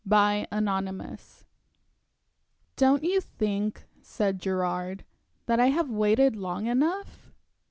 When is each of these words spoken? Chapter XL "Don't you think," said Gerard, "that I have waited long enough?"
Chapter 0.09 0.47
XL 0.57 1.15
"Don't 2.75 3.03
you 3.03 3.21
think," 3.21 3.83
said 4.01 4.39
Gerard, 4.39 5.05
"that 5.45 5.59
I 5.59 5.67
have 5.67 5.91
waited 5.91 6.35
long 6.35 6.65
enough?" 6.65 7.31